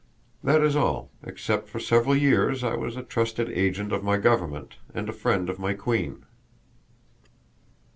[0.43, 4.77] That is all, except for several years I was a trusted agent of my government,
[4.95, 6.25] and a friend of my queen."